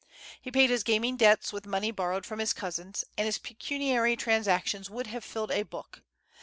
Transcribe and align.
He 0.41 0.49
paid 0.49 0.71
his 0.71 0.81
gaming 0.81 1.15
debts 1.15 1.53
with 1.53 1.67
money 1.67 1.91
borrowed 1.91 2.25
from 2.25 2.39
his 2.39 2.53
cousins, 2.53 3.03
and 3.19 3.27
his 3.27 3.37
pecuniary 3.37 4.15
transactions 4.15 4.89
would 4.89 5.05
have 5.05 5.23
filled 5.23 5.51
a 5.51 5.61
book. 5.61 6.01